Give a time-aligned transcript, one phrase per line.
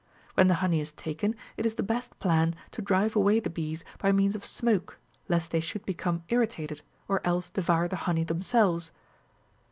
[0.33, 3.85] When the honey is taken, it is the best plan to drive away the bees
[3.99, 4.97] by means of smoke,
[5.29, 8.91] lest they should become irritated, or else devour the honey themselves.